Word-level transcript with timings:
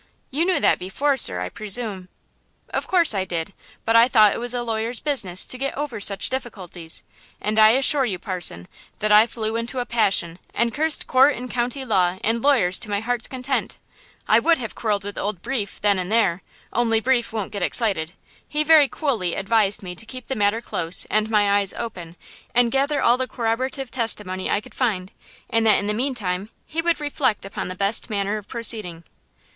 "You 0.31 0.45
knew 0.45 0.59
that 0.59 0.79
before, 0.79 1.15
sir, 1.15 1.39
I 1.41 1.49
presume." 1.49 2.09
"Of 2.71 2.87
course 2.87 3.13
I 3.13 3.23
did; 3.23 3.53
but 3.85 3.95
I 3.95 4.07
thought 4.07 4.33
it 4.33 4.39
was 4.39 4.55
a 4.55 4.63
lawyer's 4.63 4.99
business 4.99 5.45
to 5.45 5.59
get 5.59 5.77
over 5.77 6.01
such 6.01 6.29
difficulties; 6.31 7.03
and 7.39 7.59
I 7.59 7.69
assure 7.73 8.03
you, 8.05 8.17
parson, 8.17 8.67
that 8.97 9.11
I 9.11 9.27
flew 9.27 9.55
into 9.55 9.77
a 9.77 9.85
passion 9.85 10.39
and 10.55 10.73
cursed 10.73 11.05
court 11.05 11.35
and 11.35 11.51
county 11.51 11.85
law 11.85 12.17
and 12.23 12.41
lawyers 12.41 12.79
to 12.79 12.89
my 12.89 12.99
heart's 12.99 13.27
content. 13.27 13.77
I 14.27 14.39
would 14.39 14.57
have 14.57 14.73
quarreled 14.73 15.03
with 15.03 15.19
old 15.19 15.43
Breefe 15.43 15.79
then 15.81 15.99
and 15.99 16.11
there, 16.11 16.41
only 16.73 16.99
Breefe 16.99 17.31
won't 17.31 17.51
get 17.51 17.61
excited. 17.61 18.13
He 18.47 18.63
very 18.63 18.87
coolly 18.87 19.35
advised 19.35 19.83
me 19.83 19.93
to 19.93 20.05
keep 20.07 20.25
the 20.25 20.35
matter 20.35 20.61
close 20.61 21.05
and 21.11 21.29
my 21.29 21.59
eyes 21.59 21.75
open, 21.77 22.15
and 22.55 22.71
gather 22.71 23.03
all 23.03 23.17
the 23.17 23.27
corroborative 23.27 23.91
testimony 23.91 24.49
I 24.49 24.61
could 24.61 24.73
find, 24.73 25.11
and 25.47 25.63
that, 25.67 25.77
in 25.77 25.85
the 25.85 25.93
meantime, 25.93 26.49
he 26.65 26.81
would 26.81 26.99
reflect 26.99 27.45
upon 27.45 27.67
the 27.67 27.75
best 27.75 28.09
manner 28.09 28.37
of 28.39 28.47
proceeding." 28.47 29.03